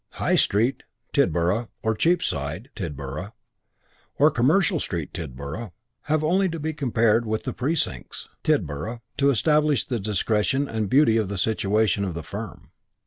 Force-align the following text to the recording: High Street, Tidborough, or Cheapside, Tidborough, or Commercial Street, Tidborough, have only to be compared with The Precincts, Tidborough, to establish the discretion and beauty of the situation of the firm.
High 0.13 0.33
Street, 0.33 0.81
Tidborough, 1.13 1.69
or 1.83 1.93
Cheapside, 1.93 2.71
Tidborough, 2.75 3.33
or 4.17 4.31
Commercial 4.31 4.79
Street, 4.79 5.13
Tidborough, 5.13 5.73
have 6.05 6.23
only 6.23 6.49
to 6.49 6.59
be 6.59 6.73
compared 6.73 7.23
with 7.23 7.43
The 7.43 7.53
Precincts, 7.53 8.27
Tidborough, 8.41 9.01
to 9.17 9.29
establish 9.29 9.85
the 9.85 9.99
discretion 9.99 10.67
and 10.67 10.89
beauty 10.89 11.17
of 11.17 11.29
the 11.29 11.37
situation 11.37 12.03
of 12.03 12.15
the 12.15 12.23
firm. 12.23 12.71